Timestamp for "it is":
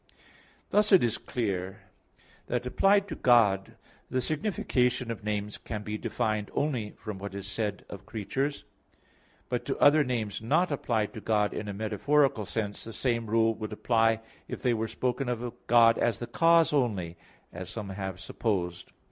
0.91-1.19